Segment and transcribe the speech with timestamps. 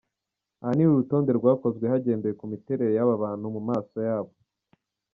[0.61, 4.31] Ahanini uru rutonde rwakozwe hagendewe ku miterere y'aba bantu mu maso yabo.